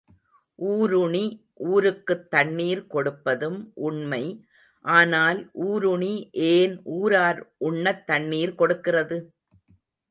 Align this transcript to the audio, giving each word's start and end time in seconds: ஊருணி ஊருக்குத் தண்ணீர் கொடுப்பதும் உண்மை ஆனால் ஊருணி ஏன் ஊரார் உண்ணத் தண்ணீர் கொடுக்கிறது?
ஊருணி 0.59 1.21
ஊருக்குத் 1.65 2.29
தண்ணீர் 2.29 2.81
கொடுப்பதும் 2.87 3.59
உண்மை 3.81 4.23
ஆனால் 4.85 5.39
ஊருணி 5.67 6.13
ஏன் 6.49 6.75
ஊரார் 6.97 7.41
உண்ணத் 7.61 8.05
தண்ணீர் 8.05 8.55
கொடுக்கிறது? 8.55 9.19